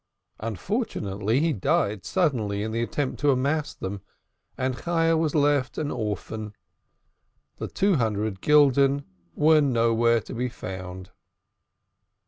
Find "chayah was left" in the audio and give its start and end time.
4.75-5.77